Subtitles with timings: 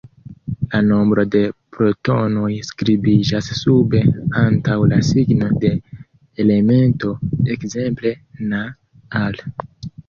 [0.69, 1.41] La nombro de
[1.77, 4.01] protonoj skribiĝas sube
[4.41, 5.73] antaŭ la signo de
[6.47, 7.17] elemento,
[7.59, 8.19] ekzemple:
[8.53, 8.69] Na,
[9.27, 9.43] Al.